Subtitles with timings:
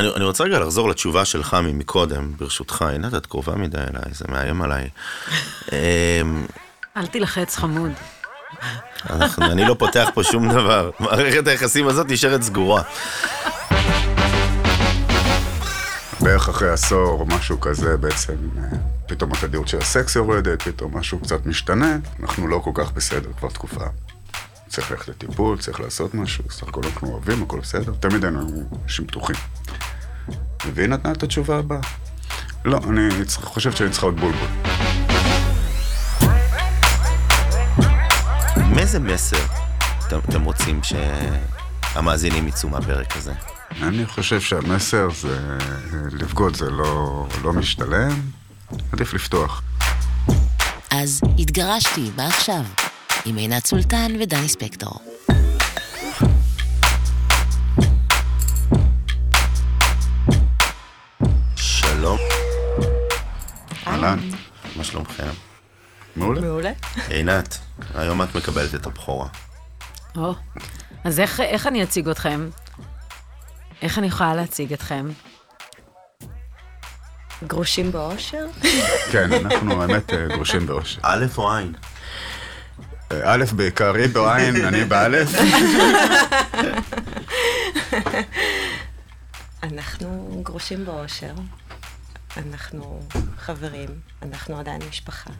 [0.00, 2.82] אני, אני רוצה רגע לחזור לתשובה שלך מקודם, ברשותך.
[2.82, 4.88] עינת, את קרובה מדי אליי, זה מאיים עליי.
[5.72, 6.46] אמ,
[6.96, 7.90] אל תילחץ חמוד.
[9.10, 10.90] אנחנו, אני לא פותח פה שום דבר.
[11.00, 12.82] מערכת היחסים הזאת נשארת סגורה.
[16.20, 21.46] בערך אחרי עשור משהו כזה, בעצם אה, פתאום התדירות של הסקס יורדת, פתאום משהו קצת
[21.46, 23.84] משתנה, אנחנו לא כל כך בסדר כבר תקופה.
[24.68, 29.06] צריך ללכת לטיפול, צריך לעשות משהו, סך הכל אנחנו אוהבים, הכל בסדר, תמיד היינו אנשים
[29.06, 29.36] פתוחים.
[30.74, 31.78] והיא נתנה את התשובה הבאה.
[32.64, 34.48] לא, אני צריך- חושב שאני צריכה עוד בולבול.
[38.74, 39.36] מאיזה מסר
[40.06, 43.32] אתם, רוצים שהמאזינים יצאו מהפרק הזה?
[43.82, 45.58] אני חושב שהמסר זה
[46.12, 48.20] לבגוד זה לא, לא משתלם,
[48.92, 49.62] עדיף לפתוח.
[50.90, 52.62] אז התגרשתי, מה עכשיו?
[53.24, 55.00] עם עינת סולטן ודני ספקטור.
[62.00, 62.18] שלום,
[63.86, 64.18] אהלן,
[64.76, 65.26] מה שלומכם?
[66.16, 66.40] מעולה.
[66.40, 66.72] מעולה.
[67.08, 67.58] עינת,
[67.94, 69.28] היום את מקבלת את הבכורה.
[70.16, 70.34] או,
[71.04, 72.48] אז איך, איך אני אציג אתכם?
[73.82, 75.08] איך אני יכולה להציג אתכם?
[77.46, 78.46] גרושים באושר?
[79.12, 81.00] כן, אנחנו האמת אה, גרושים באושר.
[81.02, 81.74] א' או עין?
[83.12, 85.28] אה, א' בעיקר, היא בעין, אני באלף.
[89.62, 91.32] אנחנו גרושים באושר.
[92.36, 93.00] אנחנו
[93.38, 93.88] חברים,
[94.22, 95.30] אנחנו עדיין משפחה.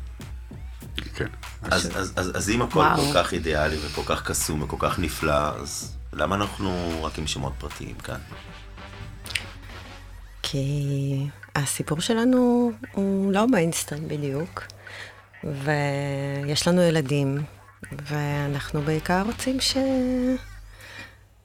[1.15, 1.29] כן.
[1.63, 2.97] אז, אז, אז, אז אם הכל וואו.
[2.97, 7.53] כל כך אידיאלי וכל כך קסום וכל כך נפלא, אז למה אנחנו רק עם שמות
[7.59, 8.19] פרטיים כאן?
[10.43, 14.67] כי הסיפור שלנו הוא לא מיינסטרים בדיוק,
[15.45, 17.43] ויש לנו ילדים,
[17.93, 19.77] ואנחנו בעיקר רוצים ש...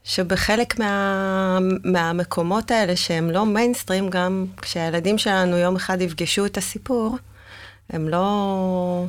[0.06, 1.58] שבחלק מה...
[1.84, 7.18] מהמקומות האלה שהם לא מיינסטרים, גם כשהילדים שלנו יום אחד יפגשו את הסיפור,
[7.90, 9.06] הם לא,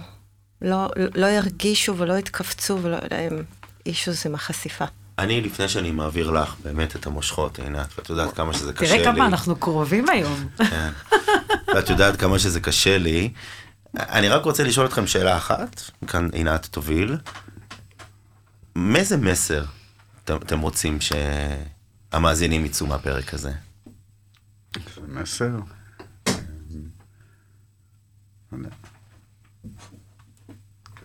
[0.63, 3.43] לא, לא ירגישו ולא יתכווצו ולא יהיה להם
[3.87, 4.85] אישוז עם החשיפה.
[5.19, 9.03] אני, לפני שאני מעביר לך באמת את המושכות, עינת, ואת יודעת כמה שזה קשה לי.
[9.03, 10.49] תראה כמה אנחנו קרובים היום.
[10.59, 10.91] כן.
[11.75, 13.31] ואת יודעת כמה שזה קשה לי.
[13.97, 17.17] אני רק רוצה לשאול אתכם שאלה אחת, כאן עינת תוביל.
[18.77, 19.65] מאיזה מסר
[20.31, 23.53] אתם, רוצים שהמאזינים יצאו מהפרק הזה?
[24.75, 25.51] זה מסר.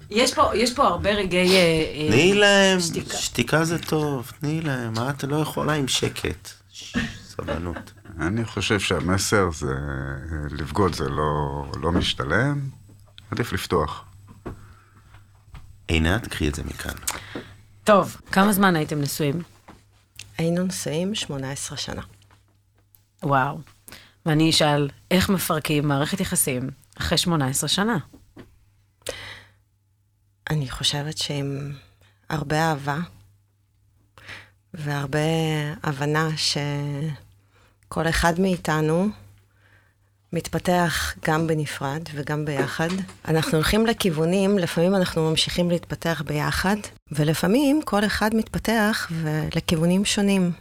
[0.10, 1.56] יש פה, יש פה הרבה רגעי...
[1.56, 3.18] אה, אה, תני להם, שתיקה.
[3.18, 6.50] שתיקה זה טוב, תני להם, מה את לא יכולה עם שקט?
[7.26, 7.92] סבלנות.
[8.20, 12.70] אני חושב שהמסר זה אה, לבגוד זה לא, לא משתלם,
[13.32, 14.06] עדיף לפתוח.
[15.88, 16.94] עינת, קחי את זה מכאן.
[17.84, 19.42] טוב, כמה זמן הייתם נשואים?
[20.38, 22.02] היינו נשואים 18 שנה.
[23.24, 23.58] וואו.
[24.26, 27.98] ואני אשאל, איך מפרקים מערכת יחסים אחרי 18 שנה?
[30.50, 31.74] אני חושבת שעם
[32.30, 32.98] הרבה אהבה
[34.74, 35.20] והרבה
[35.84, 39.08] הבנה שכל אחד מאיתנו
[40.34, 42.90] מתפתח גם בנפרד וגם ביחד.
[43.28, 46.76] אנחנו הולכים לכיוונים, לפעמים אנחנו ממשיכים להתפתח ביחד,
[47.12, 49.12] ולפעמים כל אחד מתפתח
[49.56, 50.52] לכיוונים שונים.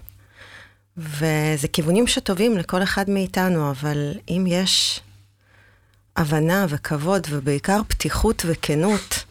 [0.97, 5.01] וזה כיוונים שטובים לכל אחד מאיתנו, אבל אם יש
[6.17, 9.25] הבנה וכבוד, ובעיקר פתיחות וכנות,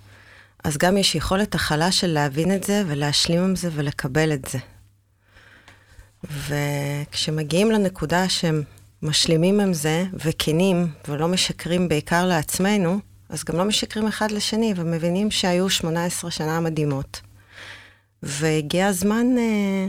[0.64, 4.60] אז גם יש יכולת הכלה של להבין את זה ולהשלים עם זה ולקבל את זה.
[6.48, 8.64] וכשמגיעים לנקודה שהם
[9.04, 13.00] משלימים עם זה וכנים ולא משקרים בעיקר לעצמנו,
[13.30, 17.22] אז גם לא משקרים אחד לשני ומבינים שהיו 18 שנה מדהימות.
[18.24, 19.88] והגיע הזמן אה,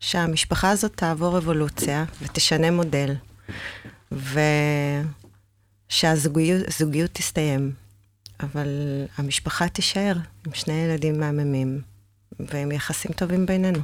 [0.00, 3.14] שהמשפחה הזאת תעבור אבולוציה ותשנה מודל,
[5.90, 7.72] ושהזוגיות תסתיים.
[8.42, 8.68] אבל
[9.18, 10.14] המשפחה תישאר
[10.46, 11.80] עם שני ילדים מהממים,
[12.40, 13.78] ועם יחסים טובים בינינו.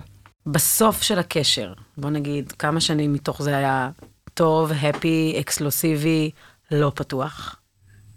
[0.46, 3.90] בסוף של הקשר, בוא נגיד, כמה שנים מתוך זה היה
[4.36, 6.30] טוב, הפי, אקסקלוסיבי,
[6.70, 7.56] לא פתוח?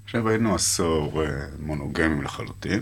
[0.05, 1.29] עכשיו היינו עשור אה,
[1.59, 2.81] מונוגמים לחלוטין.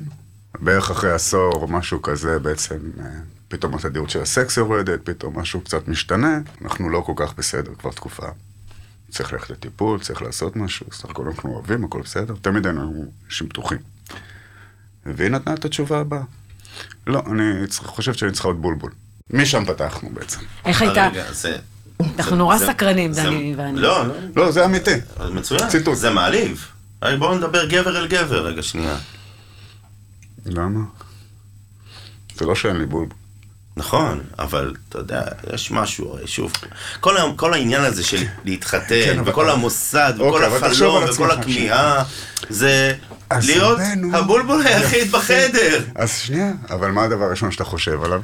[0.59, 3.05] בערך אחרי עשור משהו כזה, בעצם אה,
[3.47, 7.91] פתאום התדירות של הסקס יורדת, פתאום משהו קצת משתנה, אנחנו לא כל כך בסדר כבר
[7.91, 8.27] תקופה.
[9.11, 13.49] צריך ללכת לטיפול, צריך לעשות משהו, סך הכל אנחנו אוהבים, הכל בסדר, תמיד היינו אנשים
[13.49, 13.79] פתוחים.
[15.05, 16.23] והיא נתנה את התשובה הבאה.
[17.07, 18.91] לא, אני צריך- חושב שאני צריכה עוד בולבול.
[19.29, 20.39] משם פתחנו בעצם.
[20.65, 21.07] איך הייתה?
[21.07, 21.57] רגע, זה...
[22.17, 23.79] אנחנו נורא סקרנים, דני ואני.
[23.79, 24.91] לא, לא, לא, זה אמיתי.
[25.19, 25.69] אז מצוין.
[25.69, 25.97] ציטוט.
[25.97, 26.67] זה מעליב.
[27.19, 28.95] בואו נדבר גבר אל גבר, רגע, שנייה.
[30.45, 30.79] למה?
[32.35, 33.15] זה לא שאין לי בולבול.
[33.77, 35.21] נכון, אבל אתה יודע,
[35.53, 36.51] יש משהו, שוב,
[36.99, 41.03] כל, ה- כל העניין הזה של להתחתן, כן, אבל- וכל המוסד, וכל אוקיי, אבל החלום,
[41.09, 42.03] וכל הכמיהה,
[42.49, 42.93] זה
[43.31, 45.83] להיות רבנו- הבולבול היחיד בחדר.
[45.95, 48.21] אז שנייה, אבל מה הדבר הראשון שאתה חושב עליו?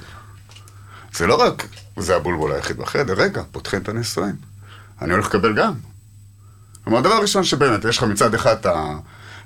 [1.13, 1.67] זה לא רק,
[1.97, 4.35] זה הבולבול היחיד בחדר, רגע, פותחים את הנישואים.
[5.01, 5.73] אני הולך לקבל גם.
[6.83, 8.97] כלומר, הדבר הראשון שבאמת, יש לך מצד אחד את ה...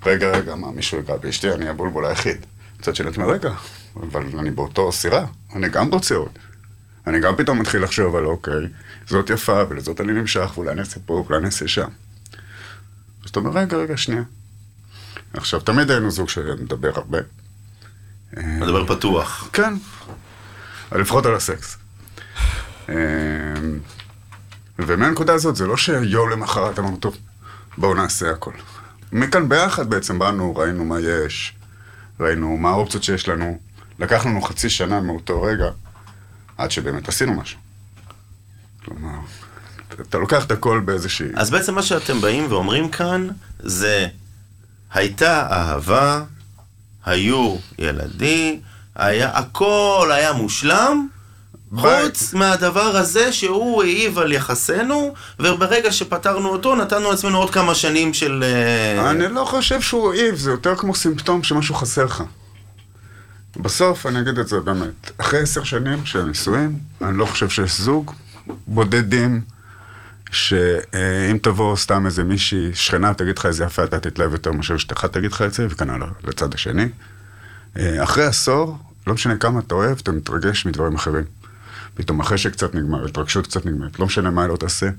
[0.05, 2.45] רגע, רגע, מה, מישהו ייגע באשתי, אני הבולבול היחיד.
[2.79, 3.53] מצד שני, אתה אומר, רגע,
[3.95, 6.31] אבל אני באותו סירה, אני גם רוצה עוד.
[7.07, 8.53] אני גם פתאום מתחיל לחשוב על, אוקיי,
[9.07, 11.87] זאת יפה, ולזאת אני נמשך, ואולי אני אעשה פה, ואולי אני אעשה שם.
[13.23, 14.23] אז אתה אומר, רגע, רגע, שנייה.
[15.33, 17.17] עכשיו, תמיד היינו זוג שמדבר הרבה.
[18.37, 19.49] מדבר פתוח.
[19.53, 19.73] כן,
[20.91, 21.77] לפחות על הסקס.
[22.89, 22.93] אמ,
[24.79, 27.17] ומהנקודה הזאת זה לא שיום למחרת אמרנו, טוב,
[27.77, 28.51] בואו נעשה הכל.
[29.11, 31.53] מכאן ביחד בעצם באנו, ראינו מה יש,
[32.19, 33.59] ראינו מה האופציות שיש לנו.
[33.99, 35.65] לקח לנו חצי שנה מאותו רגע,
[36.57, 37.59] עד שבאמת עשינו משהו.
[38.85, 39.19] כלומר,
[40.01, 41.27] אתה לוקח את הכל באיזושהי...
[41.35, 43.27] אז בעצם מה שאתם באים ואומרים כאן,
[43.59, 44.07] זה
[44.93, 46.23] הייתה אהבה,
[47.05, 48.61] היו ילדים,
[48.95, 51.07] היה, הכל היה מושלם,
[51.75, 58.13] חוץ מהדבר הזה שהוא העיב על יחסינו, וברגע שפתרנו אותו, נתנו לעצמנו עוד כמה שנים
[58.13, 58.43] של...
[58.43, 62.23] אה, אני לא חושב שהוא העיב, זה יותר כמו סימפטום שמשהו חסר לך.
[63.57, 67.81] בסוף, אני אגיד את זה באמת, אחרי עשר שנים של נישואים, אני לא חושב שיש
[67.81, 68.13] זוג
[68.67, 69.41] בודדים,
[70.31, 75.05] שאם תבוא סתם איזה מישהי, שכנה תגיד לך איזה יפה, אתה תתלהב יותר מאשר אשתך
[75.05, 76.89] תגיד לך את זה, וכנ"ל לצד השני.
[77.77, 78.77] אה, אחרי עשור,
[79.07, 81.23] לא משנה כמה אתה אוהב, אתה מתרגש מדברים אחרים.
[81.97, 84.89] פתאום אחרי שקצת נגמר, התרגשות קצת נגמרת, לא משנה מה לא תעשה,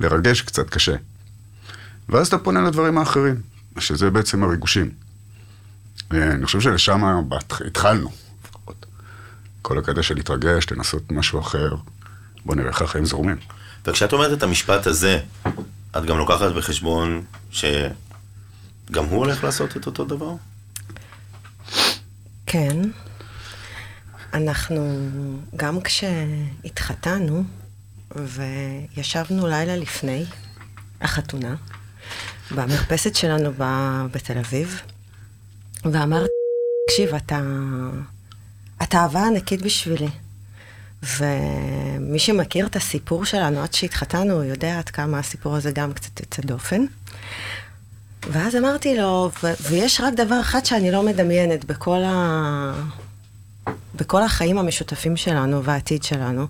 [0.00, 0.96] לרגש קצת קשה.
[2.08, 3.40] ואז אתה פונה לדברים האחרים,
[3.78, 4.90] שזה בעצם הריגושים.
[6.12, 7.02] אה, אני חושב שלשם
[7.66, 8.10] התחלנו,
[8.44, 8.86] לפחות.
[9.62, 11.74] כל הקטע של להתרגש, לנסות משהו אחר,
[12.44, 13.36] בוא נראה איך החיים זורמים.
[13.84, 15.20] וכשאת אומרת את המשפט הזה,
[15.96, 17.74] את גם לוקחת בחשבון שגם
[18.90, 20.32] הוא הולך לעשות את אותו דבר?
[22.46, 22.78] כן.
[24.36, 25.08] אנחנו,
[25.56, 27.44] גם כשהתחתנו,
[28.16, 30.24] וישבנו לילה לפני
[31.00, 31.54] החתונה,
[32.50, 34.80] במרפסת שלנו ב- בתל אביב,
[35.84, 36.32] ואמרתי,
[36.88, 37.40] תקשיב, אתה,
[38.82, 40.08] אתה אהבה ענקית בשבילי.
[41.02, 46.42] ומי שמכיר את הסיפור שלנו עד שהתחתנו, יודע עד כמה הסיפור הזה גם קצת יוצא
[46.42, 46.84] דופן.
[48.30, 52.72] ואז אמרתי לו, ו- ויש רק דבר אחד שאני לא מדמיינת בכל, ה...
[53.96, 56.46] בכל החיים המשותפים שלנו והעתיד שלנו,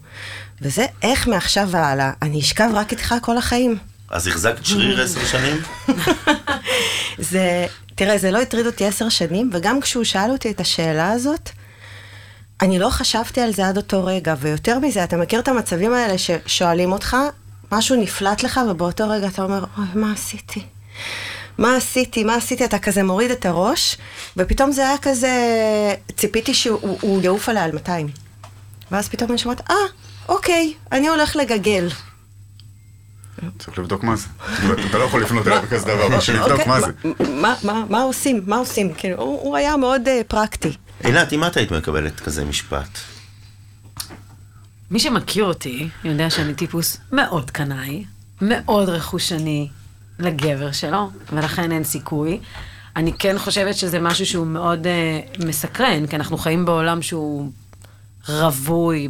[0.63, 3.79] וזה איך מעכשיו והלאה אני אשכב רק איתך כל החיים.
[4.11, 5.63] אז החזקת שריר עשר שנים?
[7.31, 11.51] זה, תראה, זה לא הטריד אותי עשר שנים, וגם כשהוא שאל אותי את השאלה הזאת,
[12.63, 16.19] אני לא חשבתי על זה עד אותו רגע, ויותר מזה, אתה מכיר את המצבים האלה
[16.19, 17.17] ששואלים אותך,
[17.73, 20.63] משהו נפלט לך, ובאותו רגע אתה אומר, אוי, מה עשיתי?
[21.59, 22.25] מה עשיתי?
[22.25, 22.65] מה עשיתי?
[22.65, 23.97] אתה כזה מוריד את הראש,
[24.37, 25.31] ופתאום זה היה כזה,
[26.17, 28.09] ציפיתי שהוא הוא יעוף עליי על 200.
[28.91, 29.75] ואז פתאום אני שומעת, אה,
[30.29, 31.89] אוקיי, אני הולך לגגל.
[33.59, 34.27] צריך לבדוק מה זה.
[34.91, 36.93] אתה לא יכול לפנות אליי בכזה דבר, בשביל לבדוק אוקיי, מה זה.
[37.91, 38.43] מה, עושים?
[38.47, 38.95] מה עושים?
[38.95, 40.73] כאילו, הוא, היה מאוד uh, פרקטי.
[41.05, 42.99] עינת, אם את היית מקבלת כזה משפט,
[44.91, 48.05] מי שמכיר אותי יודע שאני טיפוס מאוד קנאי,
[48.41, 49.69] מאוד רכושני
[50.19, 52.41] לגבר שלו, ולכן אין סיכוי.
[52.97, 57.51] אני כן חושבת שזה משהו שהוא מאוד uh, מסקרן, כי אנחנו חיים בעולם שהוא
[58.29, 59.09] רווי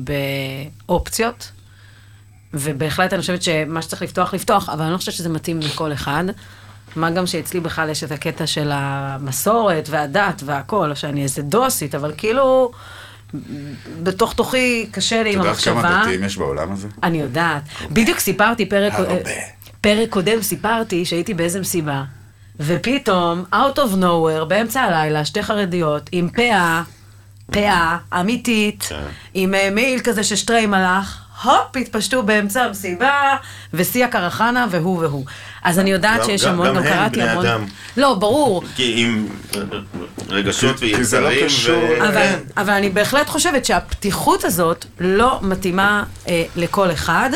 [0.87, 1.53] באופציות,
[2.55, 6.25] ובהחלט אני חושבת שמה שצריך לפתוח, לפתוח, אבל אני לא חושבת שזה מתאים לכל אחד.
[6.97, 12.13] מה גם שאצלי בכלל יש את הקטע של המסורת והדת והכל, שאני איזה דוסית, אבל
[12.17, 12.71] כאילו,
[14.03, 15.83] בתוך תוכי קשה לי את עם יודעת המחשבה.
[15.83, 16.89] כמה דתיים יש בעולם הזה?
[17.03, 17.63] אני יודעת.
[17.91, 19.31] בדיוק סיפרתי פרק, הרבה.
[19.87, 22.03] פרק קודם, סיפרתי שהייתי באיזה מסיבה,
[22.61, 26.83] ופתאום, out of nowhere, באמצע הלילה, שתי חרדיות, עם פאה,
[27.53, 28.97] פאה אמיתית, כן.
[29.35, 33.37] עם אה, מעיל כזה ששטריי מלאך, הופ, התפשטו באמצע המסיבה,
[33.75, 35.25] ושיא הקרחנה, והוא והוא.
[35.63, 37.47] אז אני יודעת שיש גם- המון, גם הם קראתי בני המון.
[37.47, 37.65] אדם.
[37.97, 38.63] לא, ברור.
[38.77, 39.27] כי עם
[40.29, 41.79] רגשות לא ויצרים.
[41.79, 42.39] ו- אבל, כן.
[42.57, 47.31] אבל אני בהחלט חושבת שהפתיחות הזאת לא מתאימה אה, לכל אחד,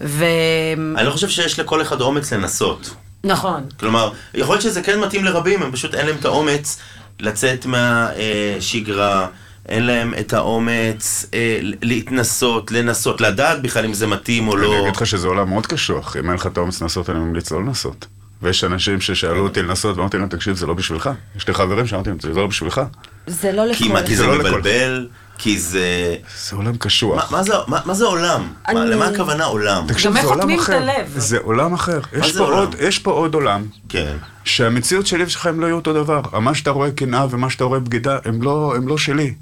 [0.00, 2.94] ונכון, אני לא חושב שיש לכל אחד אומץ לנסות.
[3.24, 3.62] נכון.
[3.80, 6.78] כלומר, יכול להיות שזה כן מתאים לרבים, הם פשוט אין להם את האומץ
[7.20, 9.26] לצאת מהשגרה,
[9.68, 14.80] אין להם את האומץ אה, להתנסות, לנסות, לדעת בכלל אם זה מתאים או אני לא.
[14.82, 17.60] אגיד לך שזה עולם מאוד קשוח, אם אין לך את האומץ לנסות, אני ממליץ לא
[17.60, 18.06] לנסות.
[18.42, 21.10] ויש אנשים ששאלו אותי לנסות, ואמרתי להם, תקשיב, זה לא בשבילך.
[21.36, 22.80] יש לי חברים שאמרתי להם, זה לא בשבילך.
[23.26, 25.08] זה לא לכל כי מה, כי זה לא לכל- מבלבל,
[25.42, 26.16] כי זה...
[26.48, 27.32] זה עולם מה, קשוח.
[27.32, 28.42] מה, זה, מה, מה זה עולם?
[28.72, 29.84] מה, אני- למה הכוונה עולם?
[29.88, 30.76] תקשיב, גם זה איך עולם אחר.
[30.76, 31.12] הלב.
[31.16, 32.00] זה עולם אחר.
[32.12, 32.58] יש זה פה עולם?
[32.58, 33.64] עוד- יש פה עוד עולם.
[33.88, 34.16] כן.
[34.44, 36.20] שהמציאות שלי ושלכם לא יהיו אותו דבר.
[36.40, 39.34] מה שאתה רואה קנאה ומה שאתה רואה בגידה, הם לא, הם לא שלי.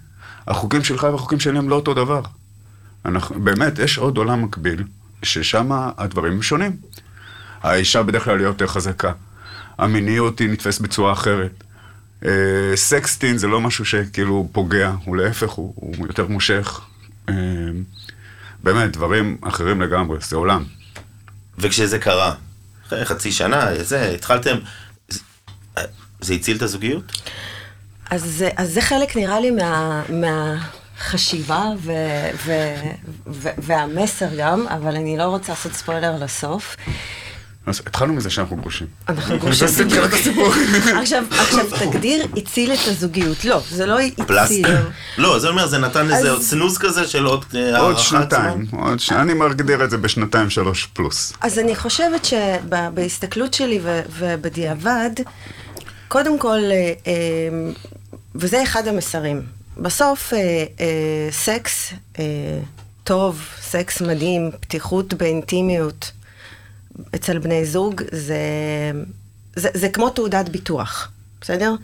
[0.49, 2.21] החוקים שלך והחוקים שלי הם לא אותו דבר.
[3.05, 4.83] אנחנו, באמת, יש עוד עולם מקביל,
[5.23, 6.77] ששם הדברים הם שונים.
[7.63, 9.13] האישה בדרך כלל היא יותר חזקה.
[9.79, 11.65] המיניות היא נתפסת בצורה אחרת.
[12.25, 12.31] אה,
[12.75, 16.81] סקסטין זה לא משהו שכאילו פוגע, הוא להפך, הוא, הוא יותר מושך.
[17.29, 17.35] אה,
[18.63, 20.65] באמת, דברים אחרים לגמרי, זה עולם.
[21.59, 22.35] וכשזה קרה,
[22.87, 24.57] אחרי חצי שנה, זה, התחלתם,
[25.09, 25.21] זה,
[26.21, 27.23] זה הציל את הזוגיות?
[28.11, 31.93] אז, זה- אז זה חלק נראה לי מה, מהחשיבה ו,
[32.47, 32.53] ו,
[33.27, 36.77] ו, והמסר גם, אבל אני לא רוצה לעשות ספוילר לסוף.
[37.69, 38.87] אז התחלנו מזה שאנחנו גרושים.
[39.09, 39.69] אנחנו גרושים.
[39.69, 40.53] זה תחילת הסיפור.
[41.03, 43.45] עכשיו, עכשיו תגדיר, הציל את הזוגיות.
[43.45, 44.25] לא, זה לא הציל.
[44.25, 44.89] פלסטר?
[45.19, 48.81] לא, זה אומר, זה נתן איזה סנוז כזה של עוד אה, עוד שנתיים, זמן?
[48.81, 49.13] עוד ש...
[49.13, 51.33] אני מגדיר את זה בשנתיים שלוש פלוס.
[51.41, 53.81] אז אני חושבת שבהסתכלות שלי
[54.19, 55.11] ובדיעבד,
[56.09, 57.13] קודם כל, אה, אה,
[58.35, 59.43] וזה אחד המסרים,
[59.77, 60.33] בסוף
[61.31, 61.93] סקס
[63.05, 66.13] טוב, סקס מדהים, פתיחות באינטימיות
[67.15, 68.39] אצל בני זוג, זה,
[69.57, 71.75] זה, זה כמו תעודת ביטוח, בסדר?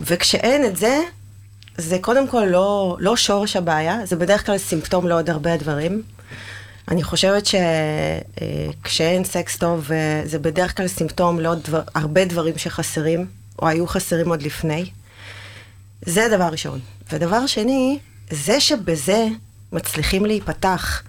[0.00, 1.00] וכשאין את זה,
[1.78, 6.02] זה קודם כל לא, לא שורש הבעיה, זה בדרך כלל סימפטום לעוד הרבה דברים.
[6.88, 13.26] אני חושבת שכשאין סקס טוב, אה, זה בדרך כלל סימפטום לעוד דבר, הרבה דברים שחסרים,
[13.62, 14.90] או היו חסרים עוד לפני.
[16.06, 16.80] זה דבר ראשון.
[17.12, 17.98] ודבר שני,
[18.30, 19.26] זה שבזה
[19.72, 21.02] מצליחים להיפתח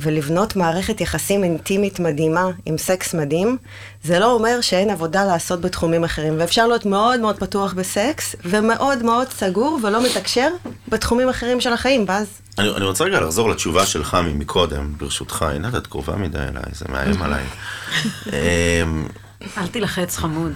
[0.00, 3.56] ולבנות מערכת יחסים אינטימית מדהימה עם סקס מדהים,
[4.04, 6.34] זה לא אומר שאין עבודה לעשות בתחומים אחרים.
[6.38, 10.48] ואפשר להיות מאוד מאוד פתוח בסקס, ומאוד מאוד סגור ולא מתקשר
[10.88, 12.26] בתחומים אחרים של החיים, ואז...
[12.58, 15.42] אני, אני רוצה רגע לחזור לתשובה שלך מקודם, ברשותך.
[15.42, 17.44] עינת, את קרובה מדי אליי, זה מאיים עליי.
[18.26, 19.06] אמ,
[19.58, 20.52] אל תילחץ חמוד.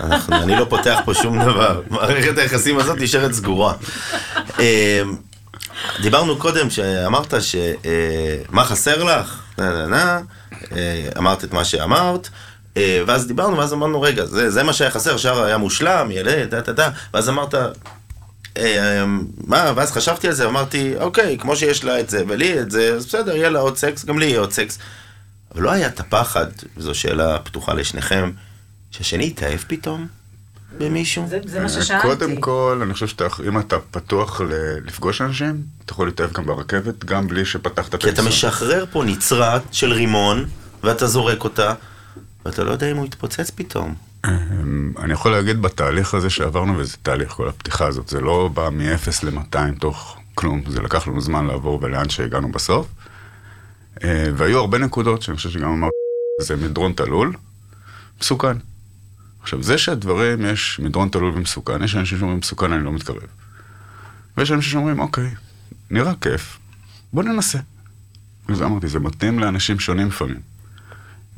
[0.00, 1.82] אנחנו, אני לא פותח פה שום דבר.
[1.90, 3.74] מערכת היחסים הזאת נשארת סגורה.
[6.02, 10.20] דיברנו קודם שאמרת שמה חסר לך, נה נה נה,
[10.72, 12.28] אה, אמרת את מה שאמרת,
[12.76, 16.50] אה, ואז דיברנו, ואז אמרנו, רגע, זה, זה מה שהיה חסר, השאר היה מושלם, ילד,
[16.50, 17.54] דה דה דה, ואז אמרת,
[18.56, 19.04] אה,
[19.46, 22.94] מה, ואז חשבתי על זה, אמרתי, אוקיי, כמו שיש לה את זה ולי את זה,
[22.94, 24.78] אז בסדר, יהיה לה עוד סקס, גם לי יהיה עוד סקס.
[25.54, 26.46] אבל לא היה את הפחד,
[26.76, 28.30] וזו שאלה פתוחה לשניכם,
[28.90, 30.06] שהשני יתאהב פתאום
[30.78, 31.26] במישהו?
[31.28, 32.02] זה, זה מה ששאלתי.
[32.08, 34.46] קודם כל, אני חושב שאם אתה פתוח ל-
[34.86, 38.22] לפגוש אנשים, אתה יכול להתאהב גם ברכבת, גם בלי שפתחת את כי אתה.
[38.22, 40.44] משחרר פה נצרת של רימון,
[40.82, 41.74] ואתה זורק אותה,
[42.44, 43.94] ואתה לא יודע אם הוא יתפוצץ פתאום.
[44.26, 48.68] אמ, אני יכול להגיד בתהליך הזה שעברנו, וזה תהליך, כל הפתיחה הזאת, זה לא בא
[48.70, 52.86] מ-0 ל-200 תוך כלום, זה לקח לנו זמן לעבור ולאן שהגענו בסוף.
[54.04, 55.94] אה, והיו הרבה נקודות שאני חושב שגם אמרתי,
[56.40, 57.32] זה מדרון תלול,
[58.20, 58.56] מסוכן.
[59.42, 63.26] עכשיו, זה שהדברים, יש מדרון תלול ומסוכן, יש אנשים שאומרים מסוכן, אני לא מתקרב.
[64.36, 65.34] ויש אנשים שאומרים, אוקיי,
[65.90, 66.58] נראה כיף,
[67.12, 67.58] בוא ננסה.
[68.48, 70.40] וזה אמרתי, זה מתאים לאנשים שונים לפעמים.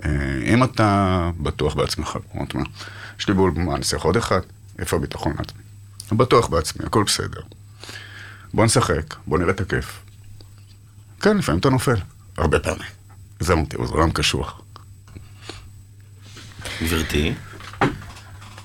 [0.04, 2.58] אה, אם אתה בטוח בעצמך, כמו אתה
[3.18, 4.40] יש לי בול, מה, אעשה עוד אחד?
[4.78, 5.62] איפה הביטחון העצמי?
[6.10, 7.40] אני בטוח בעצמי, הכל בסדר.
[8.54, 10.02] בוא נשחק, בוא נראה את הכיף.
[11.20, 11.96] כן, לפעמים אתה נופל,
[12.36, 12.88] הרבה פעמים.
[13.40, 14.60] זה אמרתי, זה עולם קשוח.
[16.82, 17.34] גברתי,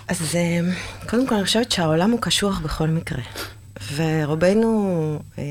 [0.08, 0.60] אז אה,
[1.10, 3.22] קודם כל אני חושבת שהעולם הוא קשוח בכל מקרה.
[3.96, 5.44] ורובנו אה,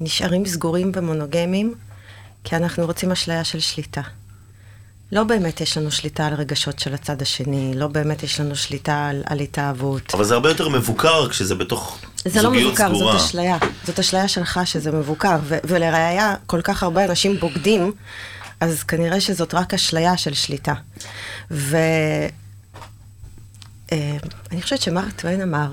[0.00, 1.74] נשארים סגורים ומונוגמים,
[2.44, 4.00] כי אנחנו רוצים אשליה של שליטה.
[5.12, 9.06] לא באמת יש לנו שליטה על רגשות של הצד השני, לא באמת יש לנו שליטה
[9.06, 10.14] על, על התאהבות.
[10.14, 13.12] אבל זה הרבה יותר מבוקר כשזה בתוך זה לא זוגיות מבוקר, סגורה.
[13.12, 13.56] זאת אשליה.
[13.84, 15.36] זאת אשליה שלך שזה מבוקר.
[15.42, 17.92] ו- ולראיה, כל כך הרבה אנשים בוגדים,
[18.60, 20.74] אז כנראה שזאת רק אשליה של שליטה.
[21.50, 21.76] ו...
[23.92, 24.16] אה,
[24.52, 25.72] אני חושבת שמרק טוויין אמר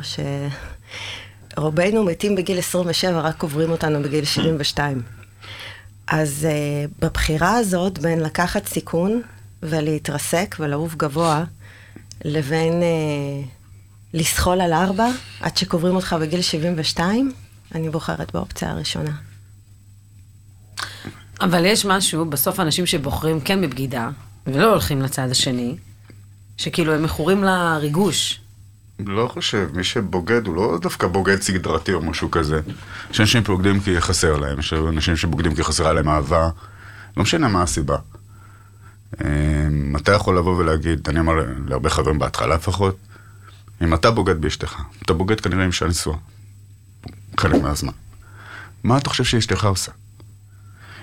[1.56, 5.02] שרובנו מתים בגיל 27, רק קוברים אותנו בגיל 72.
[6.08, 9.22] אז uh, בבחירה הזאת בין לקחת סיכון
[9.64, 11.44] ולהתרסק ולעוף גבוה,
[12.26, 13.48] לבין uh,
[14.14, 15.08] לסחול על ארבע
[15.42, 17.32] עד שקוברים אותך בגיל 72,
[17.76, 19.12] אני בוחרת באופציה הראשונה.
[21.42, 24.10] אבל יש משהו, בסוף אנשים שבוחרים כן בבגידה,
[24.48, 25.76] ולא הולכים לצד השני,
[26.60, 28.40] שכאילו הם מכורים לריגוש.
[29.00, 32.60] לא חושב, מי שבוגד הוא לא דווקא בוגד סדרתי או משהו כזה.
[33.12, 36.50] יש אנשים שבוגדים כי חסר להם, יש אנשים שבוגדים כי חסרה להם אהבה,
[37.18, 37.98] לא משנה מה הסיבה.
[39.22, 41.34] אמ, אתה יכול לבוא ולהגיד, אני אומר
[41.68, 42.98] להרבה חברים בהתחלה לפחות,
[43.82, 46.18] אם אתה בוגד באשתך, אתה בוגד כנראה עם אישה נשואה.
[47.40, 47.94] חלק מהזמן.
[48.84, 49.92] מה אתה חושב שאשתך עושה?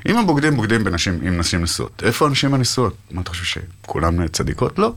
[0.09, 2.97] אם הבוגדים בוגדים בנשים, עם נשים נשואות, איפה הנשים הנשואות?
[3.11, 3.45] מה אתה חושב
[3.85, 4.79] שכולן צדיקות?
[4.79, 4.95] לא.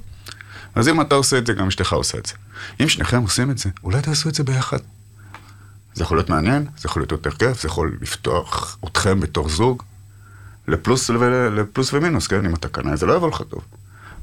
[0.79, 2.33] אז אם אתה עושה את זה, גם אשתך עושה את זה.
[2.81, 4.77] אם שניכם עושים את זה, אולי תעשו את זה ביחד.
[5.93, 9.83] זה יכול להיות מעניין, זה יכול להיות יותר כיף, זה יכול לפתוח אתכם בתור זוג
[10.67, 11.09] לפלוס,
[11.51, 12.45] לפלוס ומינוס, כן?
[12.45, 13.62] אם אתה קנאי זה לא יבוא לך טוב.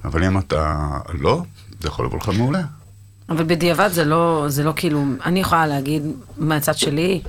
[0.04, 1.42] אבל אם אתה לא,
[1.80, 2.62] זה יכול לבוא לך מעולה.
[3.28, 6.02] אבל בדיעבד זה לא, זה לא כאילו, אני יכולה להגיד
[6.38, 7.22] מהצד שלי,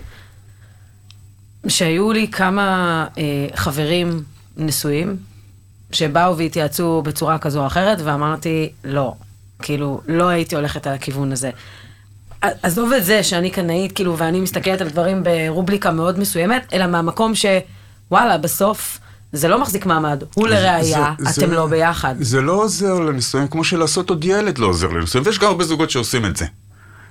[1.68, 4.24] שהיו לי כמה אה, חברים
[4.58, 5.18] נשואים,
[5.92, 9.14] שבאו והתייעצו בצורה כזו או אחרת, ואמרתי, לא,
[9.60, 11.50] כאילו, לא הייתי הולכת על הכיוון הזה.
[12.42, 17.34] עזוב את זה שאני קנאית, כאילו, ואני מסתכלת על דברים ברובריקה מאוד מסוימת, אלא מהמקום
[17.36, 19.00] שוואלה, בסוף...
[19.34, 22.16] זה לא מחזיק מעמד, הוא לראייה, אתם זה, לא ביחד.
[22.20, 25.90] זה לא עוזר לנישואים, כמו שלעשות עוד ילד לא עוזר לנישואים, ויש גם הרבה זוגות
[25.90, 26.46] שעושים את זה.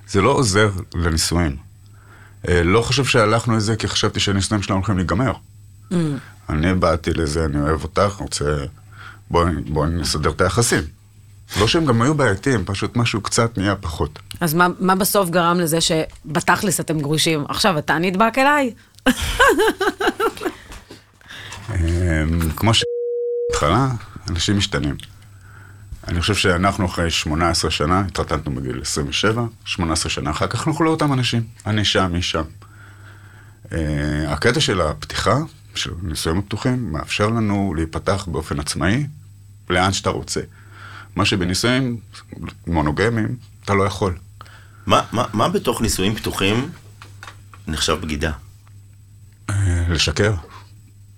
[0.09, 1.57] זה לא עוזר לנישואים.
[2.49, 5.33] אה, לא חושב שהלכנו לזה כי חשבתי שהנישואים שלנו הולכים להיגמר.
[5.93, 5.95] Mm.
[6.49, 8.45] אני באתי לזה, אני אוהב אותך, רוצה...
[9.31, 10.83] בואי בוא נסדר את היחסים.
[11.61, 14.19] לא שהם גם היו בעייתיים, פשוט משהו קצת נהיה פחות.
[14.41, 17.45] אז מה, מה בסוף גרם לזה שבתכלס אתם גרושים?
[17.49, 18.75] עכשיו אתה נדבק אליי?
[21.71, 23.89] אמ, כמו שהתחלה,
[24.31, 24.97] אנשים משתנים.
[26.09, 30.91] אני חושב שאנחנו אחרי 18 שנה, התחתננו בגיל 27, 18 שנה אחר כך אנחנו לא
[30.91, 31.43] אותם אנשים.
[31.67, 32.43] אני שם, היא שם.
[33.73, 33.79] אה,
[34.33, 35.37] הקטע של הפתיחה,
[35.77, 39.07] של נישואים פתוחים, מאפשר לנו להיפתח באופן עצמאי
[39.71, 40.41] לאן שאתה רוצה.
[41.17, 42.01] מה שבנישואים
[42.67, 44.17] מונוגמיים, אתה לא יכול.
[44.87, 46.71] מה, מה, מה בתוך נישואים פתוחים
[47.69, 48.33] נחשב בגידה?
[49.51, 49.55] אה,
[49.89, 50.35] לשקר.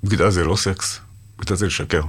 [0.05, 1.01] בגידה זה לא סקס,
[1.39, 2.03] בגידה זה לשקר.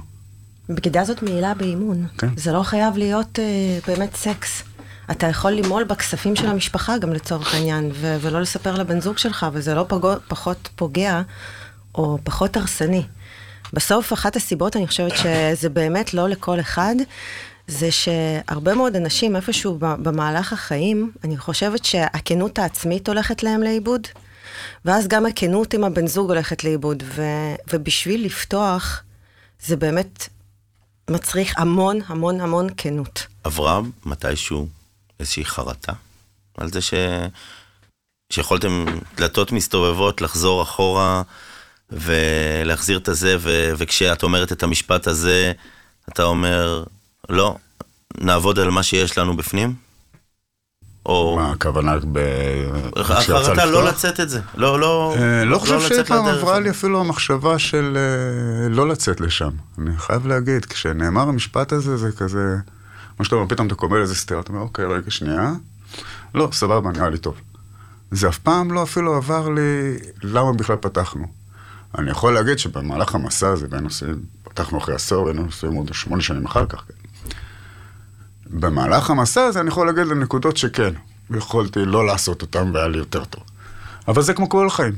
[0.68, 2.06] בגידה זאת מעילה באימון.
[2.18, 2.28] כן.
[2.36, 4.62] זה לא חייב להיות uh, באמת סקס.
[5.10, 9.46] אתה יכול למעול בכספים של המשפחה גם לצורך העניין, ו- ולא לספר לבן זוג שלך,
[9.52, 11.22] וזה לא פגו- פחות פוגע
[11.94, 13.02] או פחות הרסני.
[13.72, 16.94] בסוף, אחת הסיבות, אני חושבת שזה באמת לא לכל אחד,
[17.66, 24.06] זה שהרבה מאוד אנשים איפשהו במהלך החיים, אני חושבת שהכנות העצמית הולכת להם לאיבוד.
[24.84, 27.22] ואז גם הכנות עם הבן זוג הולכת לאיבוד, ו,
[27.72, 29.02] ובשביל לפתוח,
[29.66, 30.28] זה באמת
[31.10, 33.26] מצריך המון המון המון כנות.
[33.44, 34.68] עברה מתישהו
[35.20, 35.92] איזושהי חרטה
[36.58, 36.94] על זה ש...
[38.32, 38.84] שיכולתם
[39.16, 41.22] דלתות מסתובבות לחזור אחורה
[41.92, 43.70] ולהחזיר את הזה, ו...
[43.78, 45.52] וכשאת אומרת את המשפט הזה,
[46.08, 46.84] אתה אומר,
[47.28, 47.56] לא,
[48.18, 49.74] נעבוד על מה שיש לנו בפנים?
[51.06, 51.36] או...
[51.36, 52.18] מה הכוונה ב...
[52.96, 54.40] החרטה לא לצאת את זה.
[54.54, 55.14] לא, לא...
[55.18, 59.50] אה, לא חושב שאי פעם עברה לי אפילו המחשבה של אה, לא לצאת לשם.
[59.78, 62.56] אני חייב להגיד, כשנאמר המשפט הזה, זה כזה...
[63.16, 65.52] כמו שאתה אומר, פתאום אתה קומל איזה סטירה, אתה אומר, אוקיי, רגע, שנייה.
[66.34, 67.34] לא, סבבה, נראה לי טוב.
[68.10, 71.39] זה אף פעם לא אפילו עבר לי למה בכלל פתחנו.
[71.98, 76.22] אני יכול להגיד שבמהלך המסע הזה, בין נושאים, פתחנו אחרי עשור, היינו נושאים עוד שמונה
[76.22, 76.94] שנים אחר כך, כן.
[78.50, 80.94] במהלך המסע הזה אני יכול להגיד לנקודות שכן,
[81.30, 83.42] יכולתי לא לעשות אותם והיה לי יותר טוב.
[84.08, 84.92] אבל זה כמו כל החיים.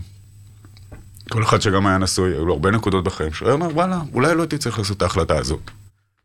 [1.30, 4.42] כל אחד שגם היה נשוי, היו לו הרבה נקודות בחיים, שהוא אומר, וואלה, אולי לא
[4.42, 5.70] הייתי צריך לעשות את ההחלטה הזאת.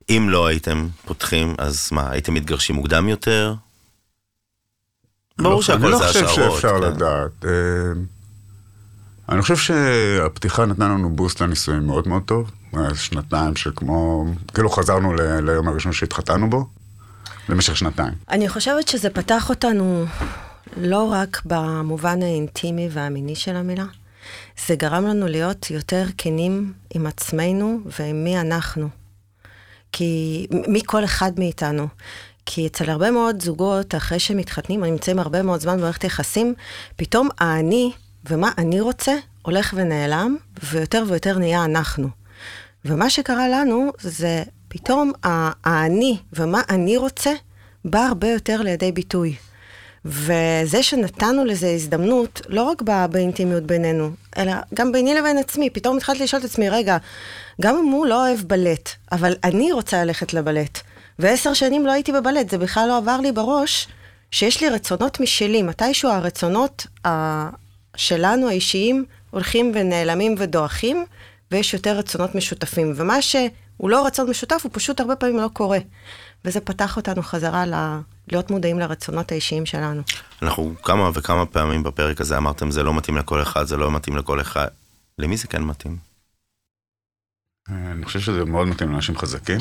[0.10, 3.54] אם לא הייתם פותחים, אז מה, הייתם מתגרשים מוקדם יותר?
[5.38, 6.38] ברור לא, שהכל זה השערות.
[6.38, 6.88] אני לא חושב שאפשר כן.
[6.88, 7.46] לדעת.
[9.30, 12.52] אני חושב שהפתיחה נתנה לנו בוסט לנישואים מאוד מאוד טוב.
[12.94, 16.66] שנתיים שכמו, כאילו חזרנו ליום הראשון שהתחתנו בו.
[17.50, 18.14] במשך שנתיים.
[18.30, 20.06] אני חושבת שזה פתח אותנו
[20.78, 23.86] לא רק במובן האינטימי והמיני של המילה,
[24.68, 28.90] זה גרם לנו להיות יותר כנים עם עצמנו ועם מי אנחנו.
[29.92, 31.88] כי, מי כל אחד מאיתנו.
[32.46, 36.54] כי אצל הרבה מאוד זוגות, אחרי שהם מתחתנים, נמצאים הרבה מאוד זמן במערכת יחסים,
[36.96, 37.92] פתאום האני
[38.30, 42.08] ומה אני רוצה הולך ונעלם, ויותר ויותר נהיה אנחנו.
[42.86, 47.32] ומה שקרה לנו זה פתאום האני ומה אני רוצה
[47.86, 49.36] בא הרבה יותר לידי ביטוי.
[50.06, 56.24] וזה שנתנו לזה הזדמנות, לא רק באינטימיות בינינו, אלא גם ביני לבין עצמי, פתאום התחלתי
[56.24, 56.98] לשאול את עצמי, רגע,
[57.62, 60.80] גם אם הוא לא אוהב בלט, אבל אני רוצה ללכת לבלט,
[61.20, 63.88] ועשר שנים לא הייתי בבלט, זה בכלל לא עבר לי בראש,
[64.32, 66.88] שיש לי רצונות משלי, מתישהו הרצונות.
[67.98, 71.06] שלנו האישיים הולכים ונעלמים ודועכים,
[71.52, 75.80] ויש יותר רצונות משותפים, ומה שהוא לא רצון משותף, הוא פשוט הרבה פעמים לא קורה.
[76.46, 77.74] וזה פתח אותנו חזרה ל...
[78.32, 80.02] להיות מודעים לרצונות האישיים שלנו.
[80.42, 84.18] אנחנו כמה וכמה פעמים בפרק הזה אמרתם, זה לא מתאים לכל אחד, זה לא מתאים
[84.18, 84.68] לכל אחד.
[85.20, 85.98] למי זה כן מתאים?
[87.70, 89.60] אני חושב שזה מאוד מתאים לאנשים חזקים,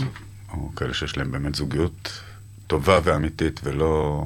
[0.53, 2.22] או כאלה שיש להם באמת זוגיות
[2.66, 4.25] טובה ואמיתית, ולא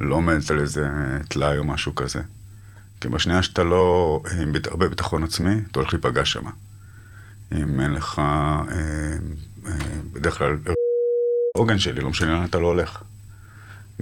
[0.00, 0.88] לא עומדת על איזה
[1.28, 2.20] טלאי או משהו כזה.
[3.00, 6.42] כי בשנייה שאתה לא עם בית- הרבה ביטחון עצמי, אתה הולך להיפגע שם.
[7.52, 8.62] אם אין לך, אה,
[9.66, 9.72] אה,
[10.12, 10.58] בדרך כלל,
[11.56, 13.02] עוגן שלי, לא משנה לאן אתה לא הולך.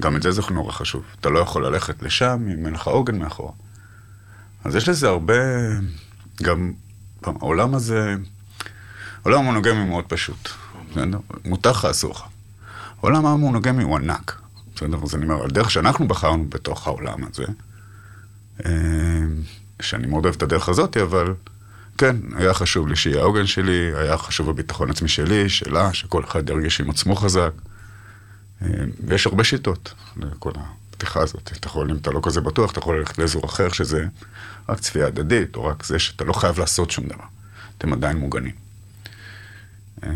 [0.01, 1.03] גם את זה זה נורא חשוב.
[1.21, 3.53] אתה לא יכול ללכת לשם אם אין לך עוגן מאחורה.
[4.65, 5.35] אז יש לזה הרבה,
[6.43, 6.73] גם
[7.25, 8.15] העולם הזה,
[9.25, 10.49] העולם המונוגמי מאוד פשוט.
[11.45, 12.23] מותר לך, אסור לך.
[13.03, 14.41] העולם המונוגמי הוא ענק.
[14.77, 14.99] בסדר?
[15.03, 17.53] אז אני אומר, הדרך שאנחנו בחרנו בתוך העולם הזה, אה,
[19.83, 21.35] שאני מאוד אוהב את הדרך הזאת, אבל
[21.99, 26.51] כן, היה חשוב לי שיהיה העוגן שלי, היה חשוב הביטחון העצמי שלי, שלה, שכל אחד
[26.51, 27.51] ירגיש עם עצמו חזק.
[28.63, 28.69] אה,
[29.07, 31.53] ויש הרבה שיטות לכל הפתיחה הזאת.
[31.57, 34.07] אתה יכול, אם אתה לא כזה בטוח, אתה יכול ללכת לאזור אחר שזה
[34.69, 37.25] רק צפייה הדדית, או רק זה שאתה לא חייב לעשות שום דבר.
[37.79, 38.55] אתם עדיין מוגנים.
[40.05, 40.11] אה,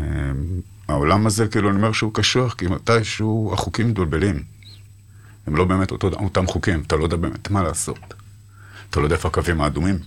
[0.87, 4.43] העולם הזה, כאילו, אני אומר שהוא קשוח, כי מתישהו החוקים מתבלבלים.
[5.47, 8.13] הם לא באמת אותו, אותם חוקים, אתה לא יודע באמת מה לעשות.
[8.93, 9.99] אתה לא יודע איפה הקווים האדומים.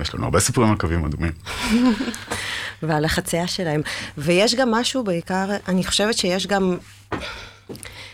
[0.00, 1.32] יש לנו הרבה סיפורים על קווים אדומים.
[2.82, 3.80] ועל החצייה שלהם.
[4.18, 6.76] ויש גם משהו בעיקר, אני חושבת שיש גם...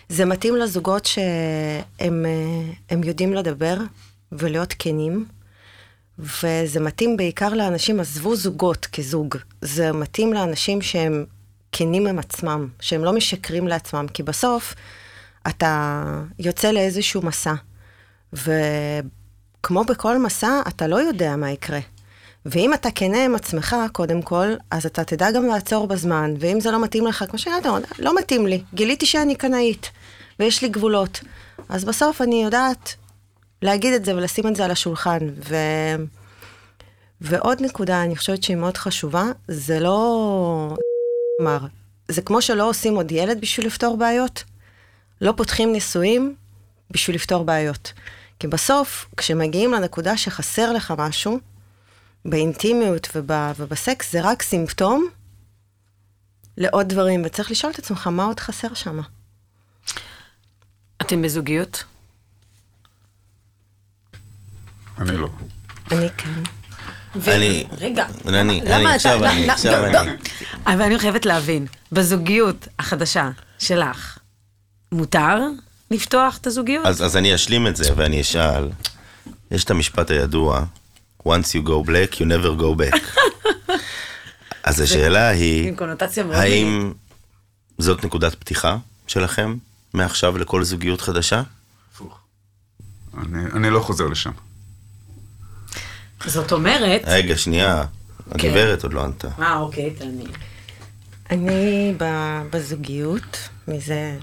[0.08, 2.26] זה מתאים לזוגות שהם
[2.90, 3.76] אה, יודעים לדבר
[4.32, 5.26] ולהיות כנים,
[6.18, 11.24] וזה מתאים בעיקר לאנשים, עזבו זוגות כזוג, זה מתאים לאנשים שהם
[11.72, 14.74] כנים עם עצמם, שהם לא משקרים לעצמם, כי בסוף
[15.48, 16.02] אתה
[16.38, 17.54] יוצא לאיזשהו מסע,
[19.62, 21.78] וכמו בכל מסע, אתה לא יודע מה יקרה.
[22.46, 26.70] ואם אתה כנה עם עצמך, קודם כל, אז אתה תדע גם לעצור בזמן, ואם זה
[26.70, 29.90] לא מתאים לך, כמו שאתה אומר, לא מתאים לי, גיליתי שאני קנאית,
[30.38, 31.20] ויש לי גבולות.
[31.68, 32.94] אז בסוף אני יודעת
[33.62, 35.18] להגיד את זה ולשים את זה על השולחן.
[35.48, 35.56] ו...
[37.20, 40.76] ועוד נקודה, אני חושבת שהיא מאוד חשובה, זה לא...
[41.38, 41.58] כלומר,
[42.08, 44.44] זה כמו שלא עושים עוד ילד בשביל לפתור בעיות,
[45.20, 46.34] לא פותחים נישואים
[46.90, 47.92] בשביל לפתור בעיות.
[48.42, 51.38] כי בסוף, כשמגיעים לנקודה שחסר לך משהו,
[52.24, 55.06] באינטימיות וב, ובסקס, זה רק סימפטום
[56.56, 59.00] לעוד דברים, וצריך לשאול את עצמך מה עוד חסר שם.
[61.02, 61.84] אתם בזוגיות?
[64.98, 65.28] אני לא.
[65.92, 66.42] אני כן.
[67.30, 68.06] אני, רגע.
[68.26, 70.10] אני, אני למה עכשיו, אתה- אני, לא, עכשיו לא, אני.
[70.66, 74.18] אבל אני חייבת להבין, בזוגיות החדשה שלך,
[74.92, 75.38] מותר
[75.92, 76.86] לפתוח את הזוגיות?
[76.86, 78.70] אז, אז אני אשלים את זה ואני אשאל,
[79.50, 80.64] יש את המשפט הידוע,
[81.28, 83.20] once you go black, you never go back.
[84.64, 86.92] אז השאלה היא, עם קונוטציה מאוד האם
[87.78, 88.76] זאת נקודת פתיחה
[89.06, 89.56] שלכם
[89.94, 91.42] מעכשיו לכל זוגיות חדשה?
[91.94, 92.18] הפוך.
[93.18, 94.30] אני, אני לא חוזר לשם.
[96.26, 97.02] זאת אומרת...
[97.04, 97.84] רגע, שנייה,
[98.30, 99.28] הגברת עוד לא ענתה.
[99.38, 100.24] אה, אוקיי, תעני.
[101.30, 104.18] אני ב- בזוגיות מזה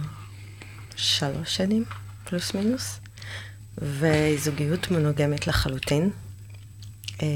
[0.99, 1.83] שלוש שנים,
[2.23, 2.99] פלוס מינוס,
[3.77, 6.09] וזוגיות מונוגמת לחלוטין.
[7.21, 7.27] אה,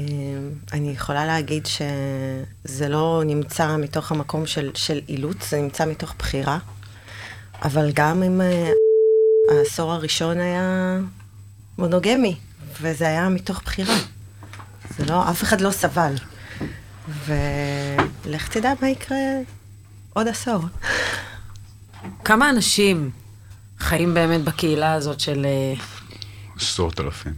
[0.72, 6.58] אני יכולה להגיד שזה לא נמצא מתוך המקום של, של אילוץ, זה נמצא מתוך בחירה,
[7.62, 8.70] אבל גם אם אה,
[9.50, 10.98] העשור הראשון היה
[11.78, 12.36] מונוגמי,
[12.80, 13.96] וזה היה מתוך בחירה.
[14.98, 16.14] זה לא, אף אחד לא סבל.
[17.26, 19.18] ולך תדע מה יקרה
[20.12, 20.60] עוד עשור.
[22.24, 23.10] כמה אנשים
[23.78, 25.46] חיים באמת בקהילה הזאת של...
[25.46, 25.74] אה,
[26.56, 27.32] עשרות אלפים.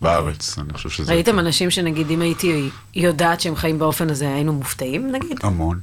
[0.00, 1.12] בארץ, אני חושב שזה...
[1.12, 5.38] ראיתם אנשים שנגיד, אם הייתי יודעת שהם חיים באופן הזה, היינו מופתעים נגיד?
[5.42, 5.80] המון,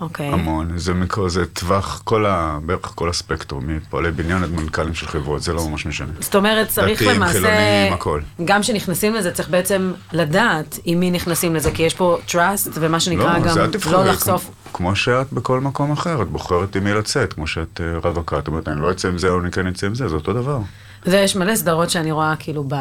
[0.00, 0.26] אוקיי.
[0.26, 0.78] המון.
[0.78, 2.58] זה מקרה, זה טווח, כל ה...
[2.66, 6.12] בערך כל הספקטרום, מפועלי בניין עד מנכ"לים של חברות, זה לא ממש משנה.
[6.20, 7.32] זאת אומרת, צריך דתיים, למעשה...
[7.32, 8.20] חילונים, הכל.
[8.44, 13.00] גם כשנכנסים לזה, צריך בעצם לדעת עם מי נכנסים לזה, כי יש פה trust, ומה
[13.00, 13.56] שנקרא לא, גם
[13.90, 14.50] לא לחשוף.
[14.72, 18.48] כמו, שאת בכל מקום אחר, את בוחרת עם מי לצאת, כמו שאת אה, רווקה, את
[18.48, 20.58] אומרת, אני לא אצא עם זה, או אני כן אצא עם זה, זה אותו דבר.
[21.06, 22.74] ויש מלא סדרות שאני רואה כאילו ב...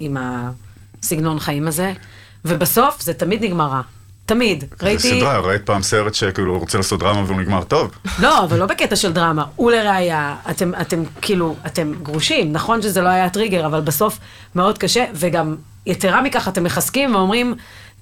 [0.00, 1.92] עם הסגנון חיים הזה,
[2.44, 3.80] ובסוף זה תמיד נגמר רע.
[4.26, 4.60] תמיד.
[4.60, 5.20] זה ראיתי...
[5.20, 7.90] סדרה, ראית פעם סרט שכאילו רוצה לעשות דרמה והוא נגמר טוב?
[8.18, 9.44] לא, אבל לא בקטע של דרמה.
[9.58, 14.18] ולראיה, אתם, אתם כאילו, אתם גרושים, נכון שזה לא היה טריגר, אבל בסוף
[14.54, 17.54] מאוד קשה, וגם יתרה מכך, אתם מחזקים ואומרים,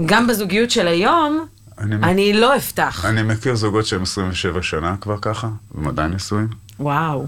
[0.07, 1.47] גם בזוגיות של היום,
[1.81, 3.05] אני- אני, אני לא אפתח.
[3.09, 6.49] אני מכיר זוגות שהם 27 שנה כבר ככה, והם עדיין נשואים.
[6.81, 7.27] וואו.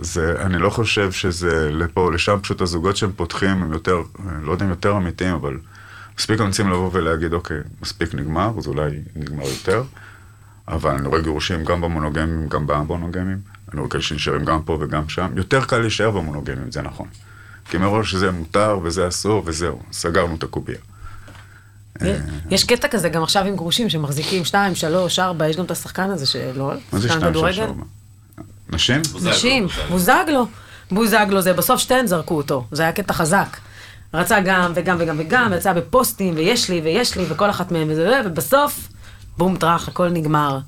[0.00, 4.02] זה, אני לא חושב שזה לפה או לשם, פשוט הזוגות שהם פותחים הם יותר,
[4.42, 5.58] לא יודע אם יותר אמיתיים, אבל
[6.18, 9.82] מספיק אמיצים לבוא ולהגיד, אוקיי, מספיק נגמר, אז אולי נגמר יותר.
[10.68, 13.38] אבל אני רואה גירושים גם במונוגמים, גם במונוגמים.
[13.72, 15.30] אני רואה כאלה שנשארים גם פה וגם שם.
[15.36, 17.08] יותר קל להישאר במונוגמים, זה נכון.
[17.70, 20.78] כי מראש שזה מותר וזה אסור וזהו, סגרנו את הקובייה.
[22.50, 26.10] יש קטע כזה גם עכשיו עם גרושים שמחזיקים שתיים, שלוש, ארבע, יש גם את השחקן
[26.10, 27.62] הזה שלא, מה זה שחקן שתיים, שלוש, כדורגל.
[27.62, 27.84] ארבע?
[28.68, 29.02] נשים?
[29.22, 30.46] נשים, בוזגלו.
[30.90, 33.56] בוזגלו זה, בסוף שתיהן זרקו אותו, זה היה קטע חזק.
[34.14, 38.20] רצה גם וגם וגם וגם, ויצא בפוסטים, ויש לי ויש לי, וכל אחת מהן וזה,
[38.24, 38.88] ובסוף,
[39.38, 40.58] בום טראח, הכל נגמר.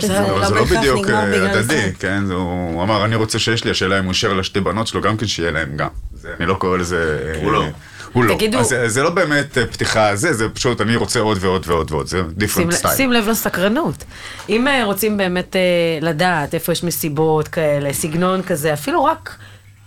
[0.00, 1.92] זה לא לא בדיוק אה, הדדי.
[1.98, 2.24] כן?
[2.30, 5.26] הוא אמר, אני רוצה שיש לי, השאלה אם הוא אישר לשתי בנות שלו גם כן,
[5.26, 5.88] שיהיה להם גם.
[6.40, 7.32] אני לא קורא לזה...
[7.34, 7.64] אה, הוא לא.
[8.14, 8.34] הוא לא.
[8.34, 11.64] תגידו- אז זה- זה לא באמת אה, פתיחה זה, זה פשוט, אני רוצה עוד ועוד
[11.66, 12.94] ועוד ועוד, זה דיפרנט סטייל.
[12.96, 14.04] שים לב לסקרנות.
[14.48, 15.60] אם אה, רוצים באמת אה,
[16.00, 19.36] לדעת איפה יש מסיבות כאלה, סגנון כזה, אפילו רק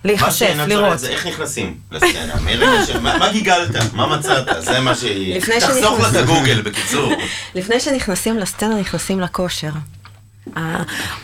[0.05, 0.99] להיחשף, לראות.
[0.99, 2.33] זה איך נכנסים לסצנה,
[2.87, 2.89] ש...
[2.95, 3.93] מה גיגלת?
[3.93, 4.45] מה מצאת?
[4.63, 5.37] זה מה שהיא...
[5.37, 7.13] לפני תחסוך לה את הגוגל, בקיצור.
[7.55, 9.69] לפני שנכנסים לסצנה, נכנסים לכושר.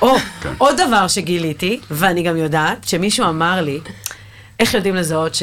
[0.02, 0.16] או,
[0.58, 3.80] עוד דבר שגיליתי, ואני גם יודעת, שמישהו אמר לי,
[4.60, 5.36] איך יודעים לזהות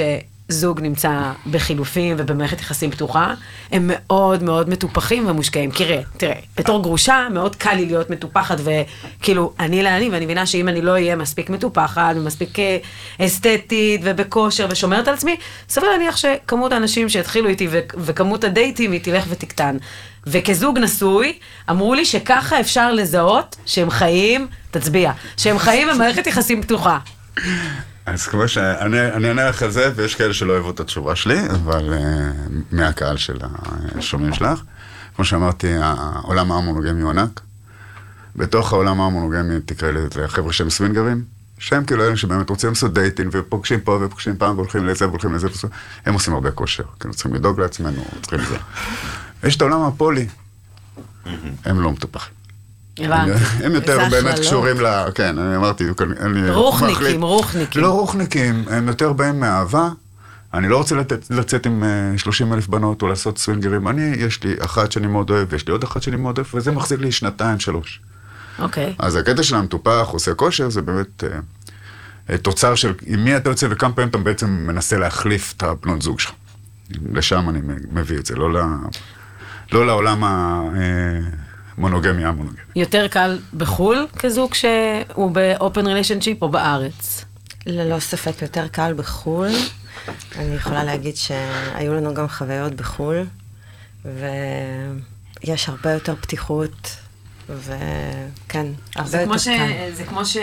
[0.50, 3.34] שזוג נמצא בחילופים ובמערכת יחסים פתוחה?
[3.72, 5.70] הם מאוד מאוד מטופחים ומושקעים.
[5.70, 10.46] כי ראה, תראה, בתור גרושה, מאוד קל לי להיות מטופחת, וכאילו, אני לאני, ואני מבינה
[10.46, 12.78] שאם אני לא אהיה מספיק מטופחת, ומספיק אה,
[13.20, 15.36] אסתטית, ובכושר, ושומרת על עצמי,
[15.68, 19.76] סביר להניח שכמות האנשים שיתחילו איתי, ו- וכמות הדייטים, היא תלך ותקטן.
[20.26, 21.38] וכזוג נשוי,
[21.70, 26.98] אמרו לי שככה אפשר לזהות שהם חיים, תצביע, שהם חיים במערכת יחסים פתוחה.
[28.06, 31.50] אז כמו שאני אני אענה לך על זה, ויש כאלה שלא יאהבו את התשובה שלי,
[31.50, 33.38] אבל uh, מהקהל של
[33.98, 34.62] השומעים שלך,
[35.16, 37.40] כמו שאמרתי, העולם המונוגמי הוא ענק.
[38.36, 41.24] בתוך העולם המונוגמי תקרא לזה חבר'ה שהם סווינגרים,
[41.58, 45.48] שהם כאילו אלה שבאמת רוצים לעשות dating, ופוגשים פה ופוגשים פעם, והולכים לזה והולכים לזה,
[46.06, 48.56] הם עושים הרבה כושר, כאילו צריכים לדאוג לעצמנו, צריכים זה.
[49.44, 50.26] יש את העולם הפולי,
[51.64, 52.39] הם לא מטופחים.
[53.64, 54.38] הם יותר באמת.
[54.38, 55.10] קשורים ל...
[55.14, 55.84] כן, אני אמרתי,
[56.20, 56.50] אני...
[56.50, 57.22] רוחניקים.
[57.22, 57.82] רוחניקים.
[57.82, 59.88] לא רוחניקים, הם יותר באים מאהבה.
[60.54, 63.88] אני לא רוצה לתת, לצאת עם אה, 30 אלף בנות או לעשות סווינגרים.
[63.88, 66.72] אני, יש לי אחת שאני מאוד אוהב, ויש לי עוד אחת שאני מאוד אוהב, וזה
[66.72, 68.00] מחזיק לי שנתיים, שלוש.
[68.58, 68.94] אוקיי.
[68.98, 71.38] אז הקטע של המטופח, עושה כושר, זה באמת אה,
[72.30, 76.02] אה, תוצר של עם מי אתה יוצא וכמה פעמים אתה בעצם מנסה להחליף את הבנות
[76.02, 76.32] זוג שלך.
[77.12, 77.60] לשם אני
[77.92, 78.58] מביא את זה, לא, ל,
[79.72, 80.24] לא לעולם
[81.80, 82.60] המונוגמי המונוגמי.
[82.76, 87.24] יותר קל בחו"ל כזוג שהוא באופן ריליישנשיפ או בארץ?
[87.66, 89.48] ללא ספק יותר קל בחו"ל.
[90.36, 93.26] אני יכולה להגיד שהיו לנו גם חוויות בחו"ל,
[94.04, 96.96] ויש הרבה יותר פתיחות,
[97.48, 98.66] וכן,
[98.96, 99.48] הרבה זה יותר כמו ש...
[99.48, 99.90] קל.
[99.92, 100.36] זה כמו ש...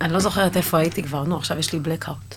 [0.00, 2.34] אני לא זוכרת איפה הייתי כבר, נו, עכשיו יש לי blackout.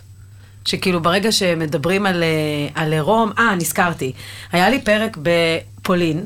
[0.65, 4.13] שכאילו ברגע שמדברים על, אה, על עירום, אה, נזכרתי.
[4.51, 6.25] היה לי פרק בפולין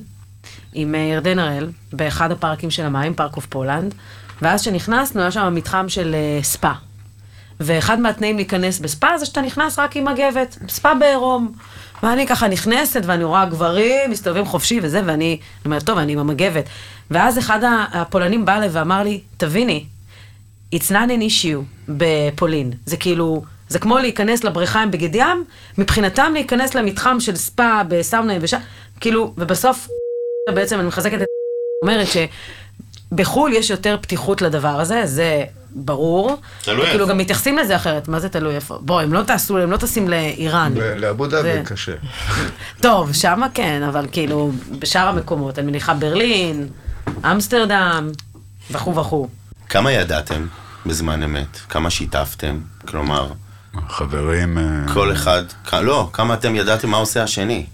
[0.74, 3.94] עם אה, ירדן הראל, באחד הפארקים של המים, Park of Poland,
[4.42, 6.72] ואז כשנכנסנו, היה שם מתחם של אה, ספא.
[7.60, 11.54] ואחד מהתנאים להיכנס בספא זה שאתה נכנס רק עם מגבת, ספא בעירום.
[12.04, 16.20] ואני ככה נכנסת, ואני רואה גברים מסתובבים חופשי וזה, ואני אני אומרת, טוב, אני עם
[16.20, 16.66] המגבת.
[17.12, 17.60] ואז אחד
[17.94, 19.86] הפולנים בא אליי ואמר לי, תביני,
[20.76, 22.72] it's not an issue בפולין.
[22.86, 25.44] זה כאילו, זה כמו להיכנס לבריכה עם בגד ים,
[25.78, 28.58] מבחינתם להיכנס למתחם של ספא בסאונה יבשה,
[29.00, 29.88] כאילו, ובסוף,
[30.52, 31.28] בעצם אני מחזקת את...
[31.84, 32.08] אומרת
[33.12, 35.44] שבחו"ל יש יותר פתיחות לדבר הזה, זה
[35.76, 36.38] ברור.
[36.62, 37.12] תלוי כאילו איפה.
[37.12, 38.78] גם מתייחסים לזה אחרת, מה זה תלוי איפה?
[38.82, 40.74] בוא, הם לא טסו, הם לא טסים לאיראן.
[40.78, 41.92] לאבו זה- דאבי קשה.
[42.82, 46.68] טוב, שמה כן, אבל כאילו, בשאר המקומות, אני מניחה ברלין,
[47.32, 48.10] אמסטרדם,
[48.72, 49.28] וכו' וכו'.
[49.70, 50.48] כמה ידעתם
[50.86, 51.58] בזמן אמת?
[51.70, 52.60] כמה שיתפתם?
[52.88, 53.28] כלומר,
[53.90, 55.44] חברים, אה, כל אחד...
[55.82, 57.66] לא, כמה אתם ידעתם מה עושה השני?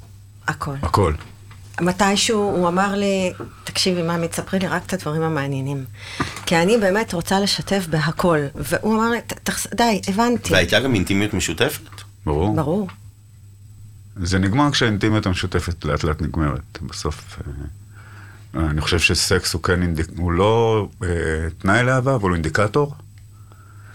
[0.47, 0.75] הכל.
[0.81, 1.13] הכל.
[1.81, 5.85] מתישהו הוא אמר לי, תקשיבי, ממי, תספרי לי רק את הדברים המעניינים.
[6.45, 8.39] כי אני באמת רוצה לשתף בהכל.
[8.55, 10.53] והוא אמר לי, "ת- תחס- די, הבנתי.
[10.53, 11.81] והייתה גם אינטימיות משותפת?
[12.25, 12.55] ברור.
[12.55, 12.87] ברור.
[14.15, 16.79] זה נגמר כשהאינטימיות המשותפת לאט לאט נגמרת.
[16.81, 17.39] בסוף,
[18.55, 20.05] אה, אני חושב שסקס הוא כן, אינדיק...
[20.17, 21.07] הוא לא אה,
[21.57, 22.93] תנאי לאהבה, אבל הוא אינדיקטור.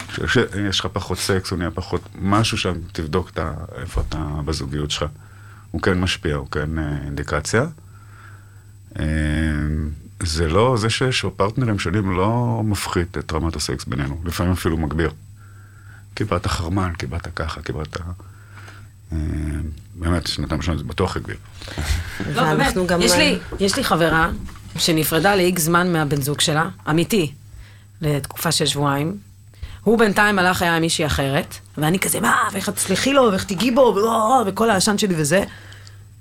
[0.08, 3.52] כשיש לך פחות סקס, הוא נהיה פחות משהו שם, תבדוק את ה...
[3.80, 5.04] איפה אתה בזוגיות שלך.
[5.74, 7.66] הוא כן משפיע, הוא כן אה, אינדיקציה.
[8.98, 9.04] אה,
[10.22, 15.12] זה לא, זה שיש פרטנרים שונים לא מפחית את רמת הסקס בינינו, לפעמים אפילו מגביר.
[16.14, 17.96] קיבלת חרמן, קיבלת ככה, קיבלת...
[19.12, 19.16] אה,
[19.94, 21.36] באמת, שנתיים ראשונות זה בטוח הגביר.
[22.34, 23.02] לא, באמת, ואנחנו גם...
[23.02, 24.30] יש לי, יש לי חברה
[24.78, 27.32] שנפרדה לאיקס זמן מהבן זוג שלה, אמיתי,
[28.00, 29.16] לתקופה של שבועיים.
[29.84, 33.44] הוא בינתיים הלך היה עם מישהי אחרת, ואני כזה, מה, ואיך את תסלחי לו, ואיך
[33.44, 33.96] תיגעי בו,
[34.46, 35.44] וכל העשן שלי וזה.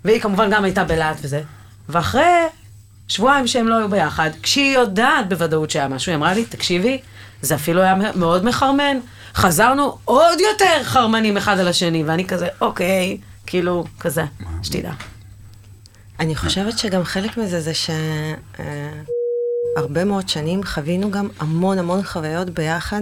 [0.05, 1.41] והיא כמובן גם הייתה בלהט וזה.
[1.89, 2.45] ואחרי
[3.07, 6.99] שבועיים שהם לא היו ביחד, כשהיא יודעת בוודאות שהיה משהו, היא אמרה לי, תקשיבי,
[7.41, 8.97] זה אפילו היה מאוד מחרמן.
[9.35, 14.23] חזרנו עוד יותר חרמנים אחד על השני, ואני כזה, אוקיי, כאילו, כזה,
[14.63, 14.91] שתדע.
[16.19, 17.89] אני חושבת שגם חלק מזה זה ש...
[19.75, 23.01] הרבה מאוד שנים חווינו גם המון המון חוויות ביחד,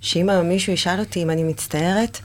[0.00, 2.18] שאם היום מישהו ישאל אותי אם אני מצטערת,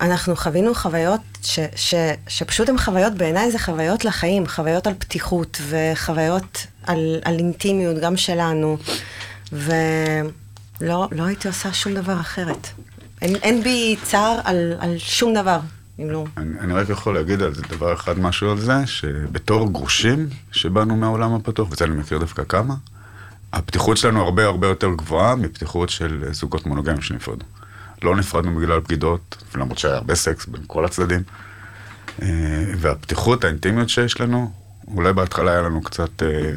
[0.00, 1.94] אנחנו חווינו חוויות ש, ש,
[2.28, 8.16] שפשוט הן חוויות, בעיניי זה חוויות לחיים, חוויות על פתיחות וחוויות על, על אינטימיות גם
[8.16, 8.76] שלנו,
[9.52, 12.68] ולא לא הייתי עושה שום דבר אחרת.
[13.22, 15.58] אין, אין בי צער על, על שום דבר,
[15.98, 16.24] אם לא...
[16.36, 20.96] אני, אני רק יכול להגיד על זה דבר אחד, משהו על זה, שבתור גרושים שבאנו
[20.96, 22.74] מהעולם הפתוח, וזה אני מכיר דווקא כמה,
[23.52, 27.44] הפתיחות שלנו הרבה הרבה יותר גבוהה מפתיחות של זוגות מונוגמים שנפרדו.
[28.02, 31.22] לא נפרדנו בגלל בגידות, למרות שהיה הרבה סקס בין כל הצדדים.
[32.22, 32.28] אה,
[32.76, 34.52] והפתיחות, האינטימיות שיש לנו,
[34.88, 36.52] אולי בהתחלה היה לנו קצת, אה,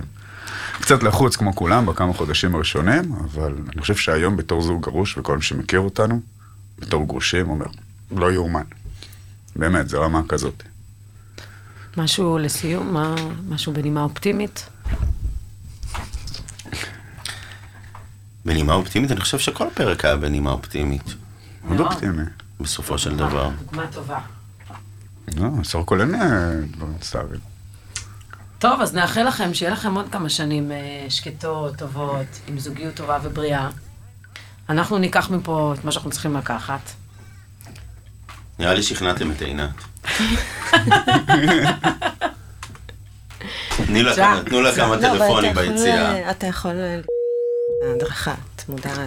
[0.82, 5.36] קצת לחוץ כמו כולם בכמה חודשים הראשונים, אבל אני חושב שהיום בתור זוג גרוש, וכל
[5.38, 6.22] מי שמכיר אותנו,
[6.80, 7.66] בתור גרושים, אומר,
[8.12, 8.64] לא יאומן.
[9.56, 10.64] באמת, זו רמה כזאת.
[11.98, 13.16] משהו לסיום, מה,
[13.50, 14.70] משהו בנימה אופטימית?
[18.46, 21.16] בנימה אופטימית, אני חושב שכל פרק היה בנימה אופטימית,
[21.64, 22.24] מאוד אופטימי.
[22.62, 23.50] בסופו של דבר.
[23.66, 24.20] דוגמה טובה.
[25.38, 27.40] לא, בסך הכל אין אה, דברים מצטערים.
[28.60, 33.18] טוב, אז נאחל לכם שיהיה לכם עוד כמה שנים אה, שקטות, טובות, עם זוגיות טובה
[33.24, 33.70] ובריאה.
[34.70, 36.92] אנחנו ניקח מפה את מה שאנחנו צריכים לקחת.
[38.62, 39.70] נראה לי שכנעתם את עינת.
[44.46, 46.12] תנו לה כמה לא, טלפונים ביציאה.
[46.14, 46.72] אה, אתה יכול...
[46.72, 47.00] אה,
[47.96, 48.34] הדרכה,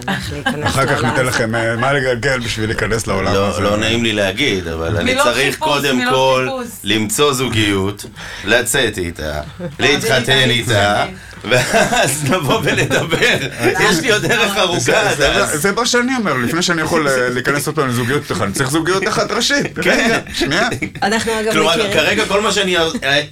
[0.07, 1.25] איך להיכנס אחר כך ניתן.
[1.25, 3.61] לכם אה, מה לגלגל בשביל להיכנס לעולם הזה.
[3.61, 6.47] לא, לא נעים לי להגיד, אבל אני צריך קודם כל.
[6.83, 8.05] למצוא זוגיות,
[8.45, 9.41] לצאת איתה,
[9.79, 11.05] להתחתן איתה,
[11.49, 13.17] ואז נבוא ונדבר.
[13.89, 15.61] יש לי עוד דרך ארוכה זה- עד זה- אז.
[15.61, 18.69] זה מה שאני אומר, לפני שאני יכול אה, להיכנס עוד פעם לזוגיות אחת, אני צריך
[18.69, 19.79] זוגיות אחת ראשית.
[19.79, 20.69] רגע, שנייה.
[21.03, 21.93] אנחנו אגב כלומר, מכירים...
[21.93, 22.75] כרגע כל מה שאני,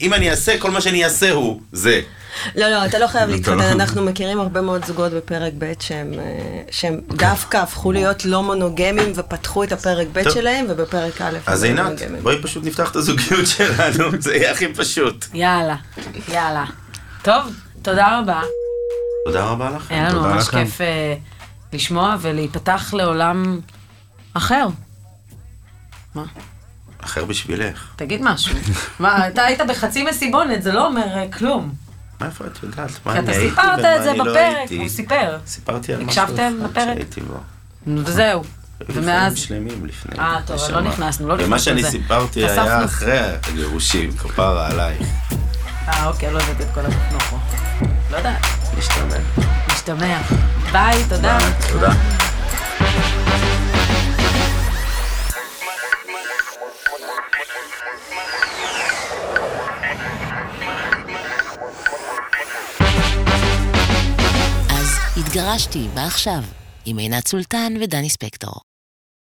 [0.02, 2.02] אם אני אעשה, כל מה שאני אעשה הוא זה.
[2.56, 6.14] לא, לא, אתה לא חייב להתחתן, לא- אנחנו מכירים הרבה מאוד זוגות בפרק ב' שהם,
[6.20, 10.30] אה, שהם דווקא הפכו להיות לא מונוגמים ופתחו את הפרק ב'.
[10.30, 12.24] שלהם, ובפרק א' אז הם לא עינת, מונוגמים.
[12.24, 15.26] בואי פשוט נפתח את הזוגיות שלנו, זה יהיה הכי פשוט.
[15.34, 15.76] יאללה,
[16.28, 16.66] יאללה.
[17.22, 17.44] טוב,
[17.82, 18.42] תודה רבה.
[19.26, 19.94] תודה רבה לכם.
[19.96, 20.50] היה לנו תודה ממש.
[20.50, 21.16] כיף אה,
[21.74, 23.60] לשמוע ולהיפתח לעולם
[24.34, 24.68] אחר.
[26.16, 26.24] מה?
[27.04, 27.88] אחר בשבילך.
[27.96, 28.56] תגיד משהו.
[29.00, 31.74] מה, אתה היית בחצי מסיבונת, זה לא אומר אה, כלום.
[32.22, 32.92] מאיפה את יודעת?
[33.06, 34.78] מה כי אני אתה הייתי סיפרת ומה את זה אני לא בפרק, הייתי?
[34.78, 35.38] הוא סיפר.
[35.48, 36.36] סיפרתי על משהו אחד?
[36.76, 37.38] שהייתי בו.
[37.88, 38.44] וזהו.
[38.90, 39.38] ומאז...
[39.38, 40.20] שלמים לפני.
[40.20, 40.82] אה, טוב, לא.
[40.82, 41.92] נכנסנו, לא ומה נכנסנו שאני לזה.
[41.92, 42.62] סיפרתי חשפנו.
[42.64, 45.08] היה אחרי הגירושים, כפרה עלייך.
[45.88, 47.38] אה, אוקיי, לא הבאתי את כל התוכנוכו.
[48.12, 48.46] לא יודעת,
[48.78, 49.18] משתמע.
[49.74, 50.22] משתמע.
[50.72, 51.38] ביי, תודה.
[51.72, 51.94] תודה.
[65.36, 66.44] התגרשתי, מה עכשיו?
[66.86, 68.73] עם עינת סולטן ודני ספקטור.